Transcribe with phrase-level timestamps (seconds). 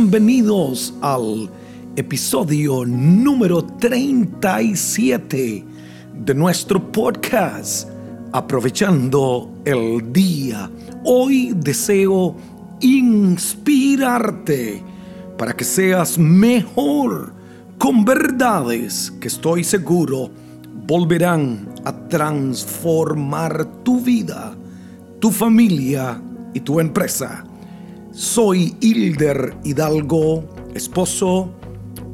[0.00, 1.50] bienvenidos al
[1.94, 5.64] episodio número 37
[6.14, 7.86] de nuestro podcast
[8.32, 10.70] Aprovechando el Día.
[11.04, 12.34] Hoy deseo
[12.80, 14.82] inspirarte
[15.36, 17.34] para que seas mejor
[17.76, 20.30] con verdades que estoy seguro
[20.86, 24.56] volverán a transformar tu vida,
[25.20, 26.22] tu familia
[26.54, 27.44] y tu empresa.
[28.12, 31.54] Soy Hilder Hidalgo, esposo,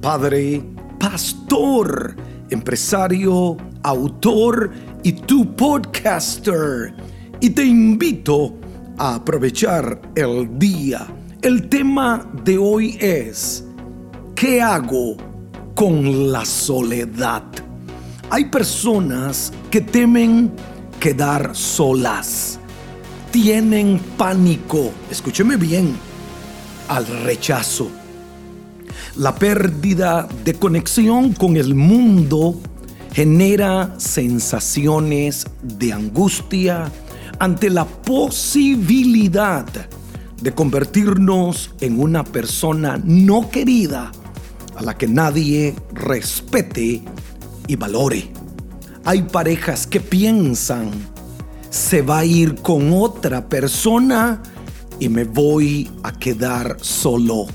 [0.02, 0.62] padre,
[1.00, 2.14] pastor,
[2.50, 4.72] empresario, autor
[5.02, 6.94] y tu podcaster.
[7.40, 8.58] Y te invito
[8.98, 11.06] a aprovechar el día.
[11.40, 13.64] El tema de hoy es,
[14.34, 15.16] ¿qué hago
[15.74, 17.44] con la soledad?
[18.28, 20.52] Hay personas que temen
[21.00, 22.60] quedar solas
[23.30, 25.96] tienen pánico, escúcheme bien,
[26.88, 27.90] al rechazo.
[29.16, 32.60] La pérdida de conexión con el mundo
[33.12, 36.90] genera sensaciones de angustia
[37.38, 39.66] ante la posibilidad
[40.40, 44.12] de convertirnos en una persona no querida
[44.76, 47.02] a la que nadie respete
[47.66, 48.30] y valore.
[49.04, 50.90] Hay parejas que piensan
[51.76, 54.42] se va a ir con otra persona
[54.98, 57.46] y me voy a quedar solo.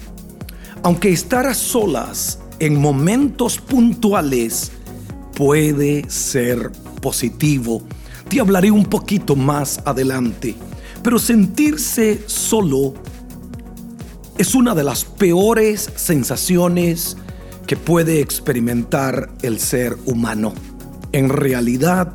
[0.84, 4.72] Aunque estar a solas en momentos puntuales
[5.36, 7.82] puede ser positivo.
[8.30, 10.56] Te hablaré un poquito más adelante.
[11.02, 12.94] Pero sentirse solo
[14.38, 17.18] es una de las peores sensaciones
[17.66, 20.54] que puede experimentar el ser humano.
[21.12, 22.14] En realidad,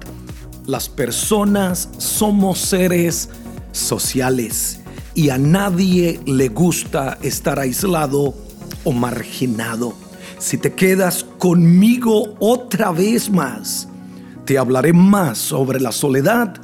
[0.66, 3.28] las personas somos seres
[3.72, 4.80] sociales
[5.14, 8.34] y a nadie le gusta estar aislado
[8.84, 9.94] o marginado.
[10.38, 13.88] Si te quedas conmigo otra vez más,
[14.44, 16.54] te hablaré más sobre la soledad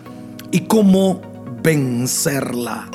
[0.51, 1.21] y cómo
[1.63, 2.91] vencerla.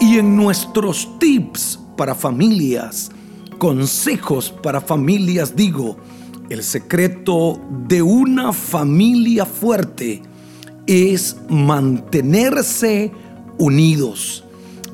[0.00, 3.10] Y en nuestros tips para familias,
[3.58, 5.98] consejos para familias, digo,
[6.48, 10.22] el secreto de una familia fuerte
[10.86, 13.10] es mantenerse
[13.58, 14.44] unidos.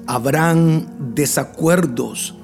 [0.06, 2.34] Habrán desacuerdos,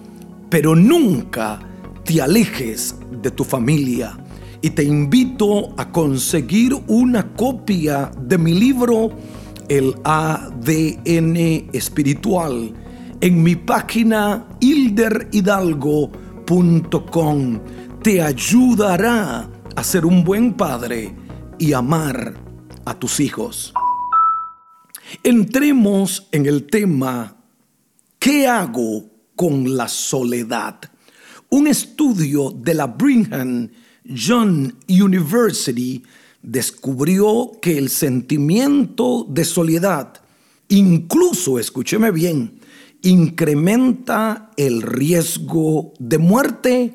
[0.48, 1.58] pero nunca
[2.04, 4.16] te alejes de tu familia.
[4.62, 9.10] Y te invito a conseguir una copia de mi libro
[9.68, 11.36] El ADN
[11.72, 12.72] Espiritual
[13.20, 17.58] en mi página hilderhidalgo.com
[18.02, 21.14] te ayudará a ser un buen padre
[21.58, 22.34] y amar
[22.86, 23.74] a tus hijos.
[25.22, 27.36] Entremos en el tema
[28.18, 29.04] ¿Qué hago
[29.36, 30.80] con la soledad?
[31.50, 33.68] Un estudio de la Brigham
[34.04, 36.02] Young University
[36.42, 40.14] descubrió que el sentimiento de soledad,
[40.68, 42.60] incluso, escúcheme bien,
[43.02, 46.94] incrementa el riesgo de muerte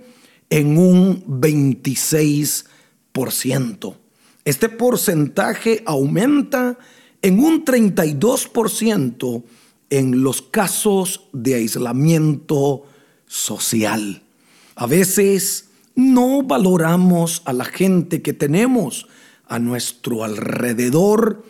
[0.49, 3.95] en un 26%.
[4.43, 6.77] Este porcentaje aumenta
[7.21, 9.43] en un 32%
[9.89, 12.85] en los casos de aislamiento
[13.25, 14.21] social.
[14.75, 19.07] A veces no valoramos a la gente que tenemos
[19.47, 21.43] a nuestro alrededor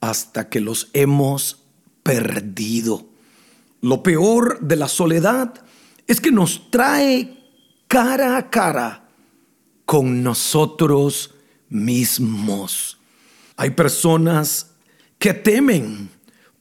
[0.00, 1.62] hasta que los hemos
[2.02, 3.06] perdido.
[3.82, 5.54] Lo peor de la soledad
[6.06, 7.39] es que nos trae
[7.90, 9.02] cara a cara
[9.84, 11.34] con nosotros
[11.68, 12.98] mismos.
[13.56, 14.70] Hay personas
[15.18, 16.08] que temen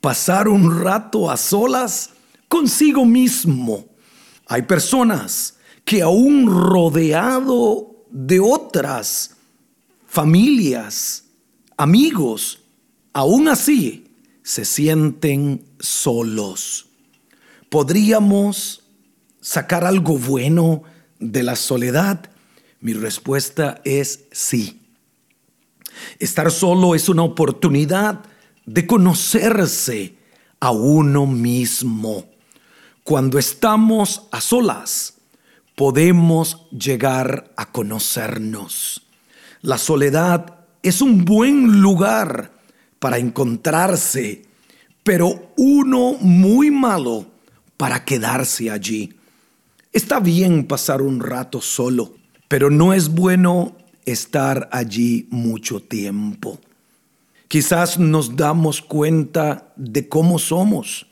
[0.01, 2.09] pasar un rato a solas
[2.47, 3.85] consigo mismo.
[4.47, 9.35] Hay personas que aún rodeado de otras
[10.07, 11.25] familias,
[11.77, 12.63] amigos,
[13.13, 14.07] aún así
[14.41, 16.87] se sienten solos.
[17.69, 18.81] ¿Podríamos
[19.39, 20.85] sacar algo bueno
[21.19, 22.29] de la soledad?
[22.81, 24.81] Mi respuesta es sí.
[26.19, 28.21] Estar solo es una oportunidad
[28.65, 30.15] de conocerse
[30.59, 32.25] a uno mismo.
[33.03, 35.15] Cuando estamos a solas,
[35.75, 39.01] podemos llegar a conocernos.
[39.61, 42.51] La soledad es un buen lugar
[42.99, 44.43] para encontrarse,
[45.03, 47.25] pero uno muy malo
[47.77, 49.13] para quedarse allí.
[49.91, 52.13] Está bien pasar un rato solo,
[52.47, 53.75] pero no es bueno
[54.05, 56.59] estar allí mucho tiempo.
[57.47, 61.07] Quizás nos damos cuenta de cómo somos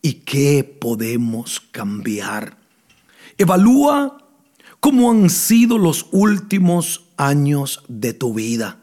[0.00, 2.56] y qué podemos cambiar.
[3.36, 4.16] Evalúa
[4.80, 8.78] cómo han sido los últimos años de tu vida,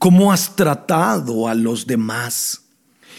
[0.00, 2.62] cómo has tratado a los demás.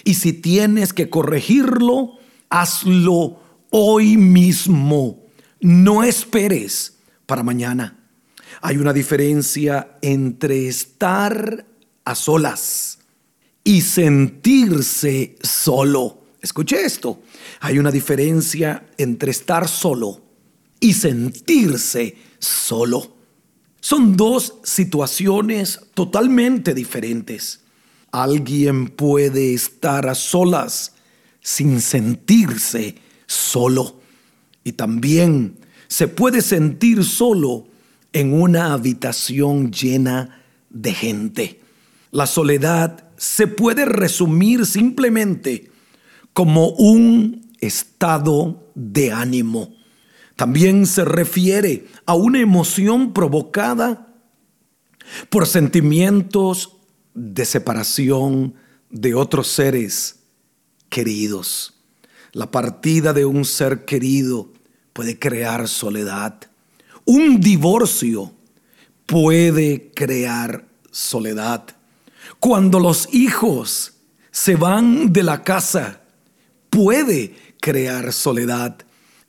[0.03, 2.17] Y si tienes que corregirlo,
[2.49, 3.39] hazlo
[3.69, 5.20] hoy mismo.
[5.61, 6.97] No esperes
[7.27, 7.97] para mañana.
[8.61, 11.65] Hay una diferencia entre estar
[12.03, 12.97] a solas
[13.63, 16.23] y sentirse solo.
[16.41, 17.21] Escuche esto.
[17.59, 20.23] Hay una diferencia entre estar solo
[20.79, 23.15] y sentirse solo.
[23.79, 27.61] Son dos situaciones totalmente diferentes.
[28.11, 30.93] Alguien puede estar a solas
[31.39, 32.95] sin sentirse
[33.27, 34.00] solo.
[34.63, 37.67] Y también se puede sentir solo
[38.13, 41.61] en una habitación llena de gente.
[42.11, 45.71] La soledad se puede resumir simplemente
[46.33, 49.75] como un estado de ánimo.
[50.35, 54.15] También se refiere a una emoción provocada
[55.29, 56.77] por sentimientos
[57.13, 58.55] de separación
[58.89, 60.19] de otros seres
[60.89, 61.80] queridos.
[62.33, 64.49] La partida de un ser querido
[64.93, 66.35] puede crear soledad.
[67.05, 68.33] Un divorcio
[69.05, 71.65] puede crear soledad.
[72.39, 73.93] Cuando los hijos
[74.31, 76.01] se van de la casa,
[76.69, 78.77] puede crear soledad.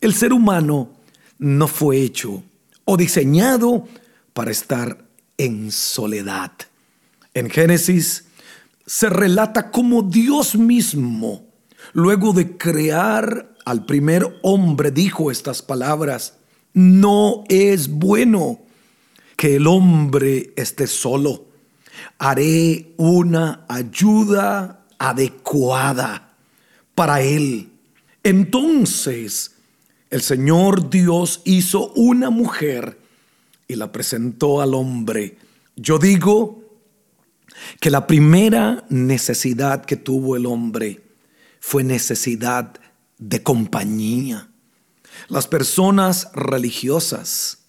[0.01, 0.91] El ser humano
[1.39, 2.45] no fue hecho
[2.85, 3.89] o diseñado
[4.33, 5.05] para estar
[5.37, 6.53] en soledad.
[7.35, 8.25] En Génesis
[8.87, 11.47] se relata cómo Dios mismo,
[11.93, 16.39] luego de crear al primer hombre, dijo estas palabras,
[16.73, 18.61] no es bueno
[19.37, 21.47] que el hombre esté solo.
[22.19, 26.35] Haré una ayuda adecuada
[26.95, 27.71] para él.
[28.23, 29.57] Entonces
[30.11, 32.99] el Señor Dios hizo una mujer
[33.67, 35.39] y la presentó al hombre.
[35.77, 36.63] Yo digo
[37.81, 41.02] que la primera necesidad que tuvo el hombre
[41.63, 42.75] fue necesidad
[43.19, 44.51] de compañía.
[45.29, 47.61] Las personas religiosas,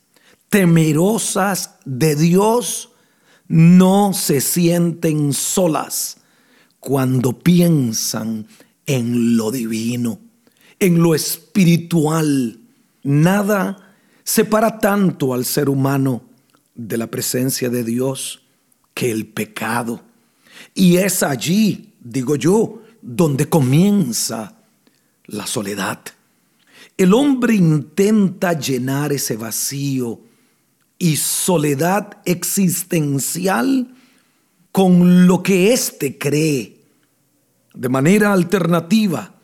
[0.49, 2.89] temerosas de Dios,
[3.47, 6.17] no se sienten solas
[6.79, 8.47] cuando piensan
[8.87, 10.19] en lo divino,
[10.79, 12.59] en lo espiritual.
[13.03, 13.93] Nada
[14.23, 16.23] separa tanto al ser humano
[16.73, 18.41] de la presencia de Dios
[18.95, 20.01] que el pecado.
[20.73, 24.55] Y es allí, digo yo, donde comienza
[25.25, 25.99] la soledad.
[26.97, 30.21] El hombre intenta llenar ese vacío
[30.97, 33.93] y soledad existencial
[34.71, 36.79] con lo que éste cree,
[37.73, 39.35] de manera alternativa,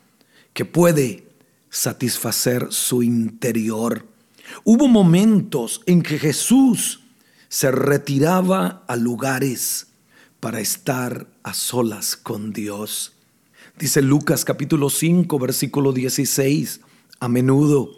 [0.54, 1.28] que puede
[1.68, 4.06] satisfacer su interior.
[4.64, 7.00] Hubo momentos en que Jesús
[7.48, 9.88] se retiraba a lugares
[10.40, 13.12] para estar a solas con Dios.
[13.78, 16.80] Dice Lucas capítulo 5 versículo 16,
[17.20, 17.92] a menudo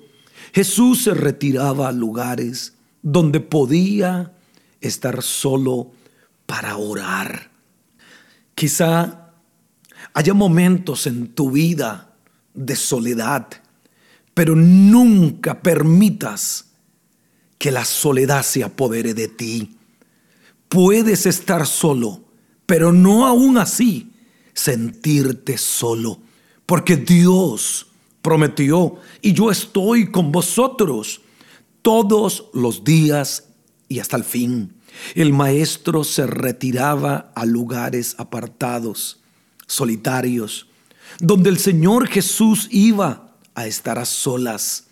[0.53, 4.33] Jesús se retiraba a lugares donde podía
[4.81, 5.93] estar solo
[6.47, 7.51] para orar.
[8.55, 9.33] Quizá
[10.15, 12.15] haya momentos en tu vida
[12.55, 13.47] de soledad,
[14.35, 16.67] pero nunca permitas
[17.59, 19.79] que la soledad se apodere de ti.
[20.69, 22.25] Puedes estar solo,
[22.67, 24.12] pero no aún así
[24.55, 26.21] sentirte solo,
[26.67, 27.87] porque Dios
[28.21, 31.23] prometió, y yo estoy con vosotros
[31.83, 33.49] todos los días
[33.89, 34.75] y hasta el fin.
[35.15, 39.21] El maestro se retiraba a lugares apartados,
[39.67, 40.69] solitarios,
[41.19, 44.87] donde el Señor Jesús iba a estar a solas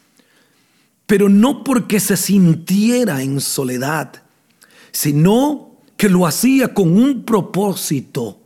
[1.11, 4.23] pero no porque se sintiera en soledad,
[4.93, 8.40] sino que lo hacía con un propósito,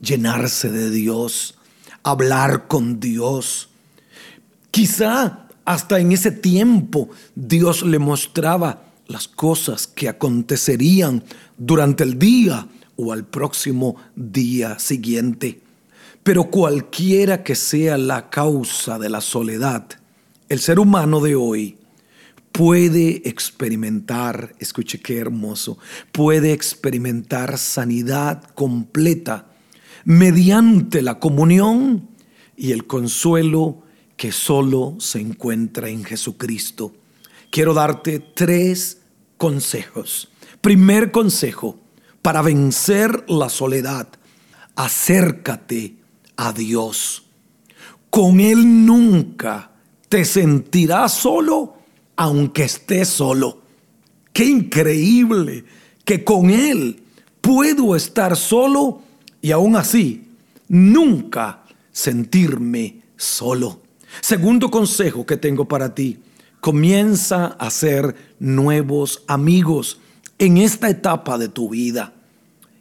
[0.00, 1.56] llenarse de Dios,
[2.02, 3.68] hablar con Dios.
[4.70, 11.24] Quizá hasta en ese tiempo Dios le mostraba las cosas que acontecerían
[11.56, 15.60] durante el día o al próximo día siguiente.
[16.22, 19.86] Pero cualquiera que sea la causa de la soledad,
[20.48, 21.78] el ser humano de hoy
[22.52, 25.78] puede experimentar, escuche qué hermoso,
[26.12, 29.47] puede experimentar sanidad completa
[30.08, 32.08] mediante la comunión
[32.56, 33.82] y el consuelo
[34.16, 36.94] que solo se encuentra en Jesucristo.
[37.50, 39.02] Quiero darte tres
[39.36, 40.30] consejos.
[40.62, 41.78] Primer consejo,
[42.22, 44.08] para vencer la soledad,
[44.76, 45.96] acércate
[46.38, 47.26] a Dios.
[48.08, 49.72] Con Él nunca
[50.08, 51.74] te sentirás solo
[52.16, 53.60] aunque esté solo.
[54.32, 55.66] Qué increíble
[56.06, 57.02] que con Él
[57.42, 59.02] puedo estar solo
[59.40, 60.28] y aún así
[60.68, 63.82] nunca sentirme solo.
[64.20, 66.18] Segundo consejo que tengo para ti,
[66.60, 70.00] comienza a hacer nuevos amigos
[70.38, 72.14] en esta etapa de tu vida.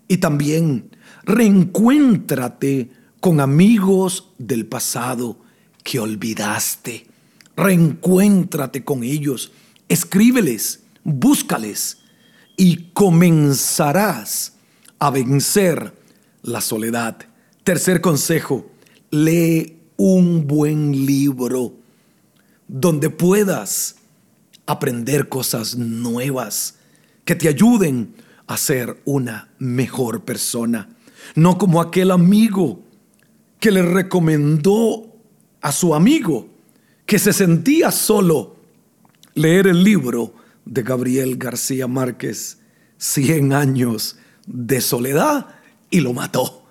[0.07, 0.89] Y también
[1.23, 5.37] reencuéntrate con amigos del pasado
[5.83, 7.07] que olvidaste.
[7.55, 9.51] Reencuéntrate con ellos,
[9.89, 11.97] escríbeles, búscales
[12.55, 14.53] y comenzarás
[14.99, 15.96] a vencer
[16.43, 17.17] la soledad.
[17.63, 18.69] Tercer consejo,
[19.11, 21.73] lee un buen libro
[22.67, 23.95] donde puedas
[24.65, 26.75] aprender cosas nuevas
[27.25, 28.15] que te ayuden
[28.47, 30.89] a ser una mejor persona.
[31.35, 32.81] No como aquel amigo
[33.59, 35.15] que le recomendó
[35.61, 36.49] a su amigo
[37.05, 38.57] que se sentía solo
[39.33, 40.33] leer el libro
[40.65, 42.59] de Gabriel García Márquez,
[42.99, 44.17] Cien años
[44.47, 45.56] de soledad,
[45.89, 46.65] y lo mató.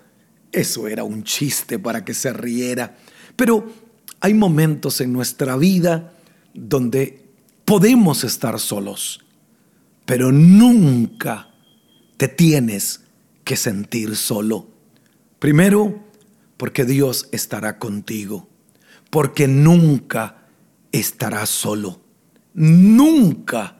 [0.51, 2.97] Eso era un chiste para que se riera.
[3.35, 3.71] Pero
[4.19, 6.13] hay momentos en nuestra vida
[6.53, 7.27] donde
[7.65, 9.23] podemos estar solos,
[10.05, 11.49] pero nunca
[12.17, 13.01] te tienes
[13.43, 14.67] que sentir solo.
[15.39, 16.03] Primero,
[16.57, 18.49] porque Dios estará contigo,
[19.11, 20.47] porque nunca
[20.91, 22.01] estarás solo,
[22.53, 23.79] nunca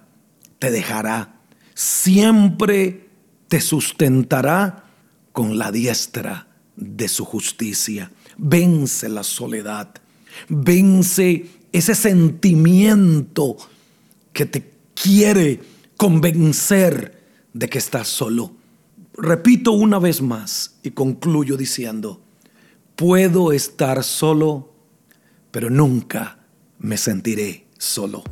[0.60, 1.41] te dejará,
[1.74, 3.10] siempre
[3.48, 4.87] te sustentará
[5.38, 8.12] con la diestra de su justicia.
[8.39, 9.94] Vence la soledad,
[10.50, 13.56] vence ese sentimiento
[14.34, 15.60] que te quiere
[15.96, 17.22] convencer
[17.53, 18.51] de que estás solo.
[19.13, 22.20] Repito una vez más y concluyo diciendo,
[22.96, 24.74] puedo estar solo,
[25.51, 26.39] pero nunca
[26.79, 28.24] me sentiré solo.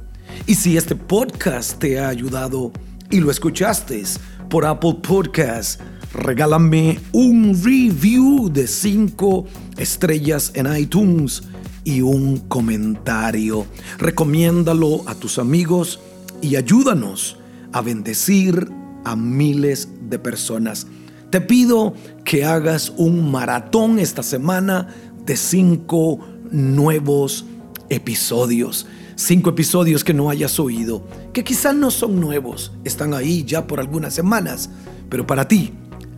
[0.47, 2.71] Y si este podcast te ha ayudado
[3.11, 4.01] y lo escuchaste
[4.49, 5.77] por Apple Podcasts,
[6.15, 9.45] regálame un review de 5
[9.77, 11.43] estrellas en iTunes
[11.83, 13.65] y un comentario.
[13.97, 15.99] Recomiéndalo a tus amigos
[16.41, 17.37] y ayúdanos
[17.71, 18.71] a bendecir
[19.03, 20.87] a miles de personas.
[21.29, 21.93] Te pido
[22.23, 24.87] que hagas un maratón esta semana
[25.25, 26.19] de cinco
[26.51, 27.45] nuevos
[27.89, 28.87] episodios.
[29.15, 33.79] Cinco episodios que no hayas oído, que quizás no son nuevos, están ahí ya por
[33.79, 34.69] algunas semanas,
[35.09, 35.71] pero para ti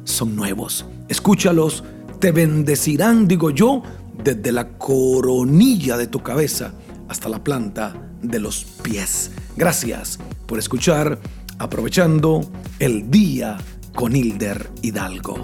[0.08, 0.86] son nuevos.
[1.10, 1.84] Escúchalos,
[2.20, 3.84] te bendecirán, digo yo,
[4.24, 6.74] desde la coronilla de tu cabeza
[7.08, 9.32] hasta la planta de los pies.
[9.56, 11.20] Gracias por escuchar
[11.60, 12.42] aprovechando
[12.80, 13.58] el día
[13.94, 15.44] con Hilder Hidalgo.